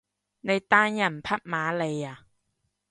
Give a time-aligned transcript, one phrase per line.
[0.39, 2.25] 你單人匹馬嚟呀？